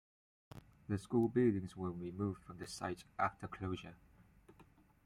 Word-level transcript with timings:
The 0.89 0.97
school 0.97 1.29
buildings 1.29 1.77
were 1.77 1.91
removed 1.91 2.43
from 2.43 2.57
the 2.57 2.65
site 2.65 3.03
after 3.19 3.47
closure. 3.47 3.93